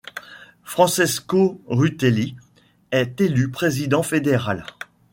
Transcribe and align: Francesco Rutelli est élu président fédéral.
Francesco 0.63 1.61
Rutelli 1.67 2.35
est 2.91 3.21
élu 3.21 3.51
président 3.51 4.01
fédéral. 4.01 4.65